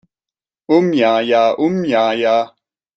[0.67, 1.53] Um Yah Yah!
[1.59, 2.55] Um Yah Yah!